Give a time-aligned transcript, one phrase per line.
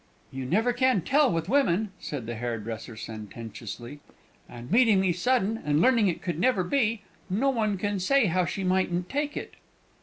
[0.31, 3.99] "You never can tell with women," said the hairdresser, sententiously;
[4.49, 8.43] "and meeting me sudden, and learning it could never be no one can say how
[8.45, 9.53] she mightn't take it!"